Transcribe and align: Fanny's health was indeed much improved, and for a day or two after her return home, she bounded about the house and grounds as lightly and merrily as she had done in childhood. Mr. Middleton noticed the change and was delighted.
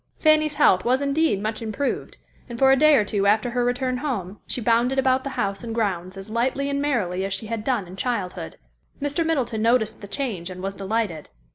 Fanny's 0.17 0.55
health 0.55 0.83
was 0.83 0.99
indeed 0.99 1.39
much 1.43 1.61
improved, 1.61 2.17
and 2.49 2.57
for 2.57 2.71
a 2.71 2.75
day 2.75 2.95
or 2.95 3.05
two 3.05 3.27
after 3.27 3.51
her 3.51 3.63
return 3.63 3.97
home, 3.97 4.39
she 4.47 4.59
bounded 4.59 4.97
about 4.97 5.23
the 5.23 5.29
house 5.29 5.63
and 5.63 5.75
grounds 5.75 6.17
as 6.17 6.27
lightly 6.27 6.71
and 6.71 6.81
merrily 6.81 7.23
as 7.23 7.33
she 7.33 7.45
had 7.45 7.63
done 7.63 7.85
in 7.85 7.95
childhood. 7.95 8.55
Mr. 8.99 9.23
Middleton 9.23 9.61
noticed 9.61 10.01
the 10.01 10.07
change 10.07 10.49
and 10.49 10.63
was 10.63 10.75
delighted. 10.75 11.29